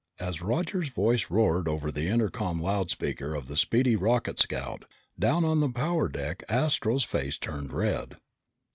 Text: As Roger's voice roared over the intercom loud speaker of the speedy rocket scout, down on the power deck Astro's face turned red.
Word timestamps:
As 0.19 0.41
Roger's 0.41 0.89
voice 0.89 1.29
roared 1.29 1.67
over 1.67 1.91
the 1.91 2.07
intercom 2.07 2.59
loud 2.59 2.89
speaker 2.89 3.35
of 3.35 3.45
the 3.47 3.55
speedy 3.55 3.95
rocket 3.95 4.39
scout, 4.39 4.85
down 5.19 5.45
on 5.45 5.59
the 5.59 5.69
power 5.69 6.07
deck 6.07 6.41
Astro's 6.49 7.03
face 7.03 7.37
turned 7.37 7.71
red. 7.71 8.17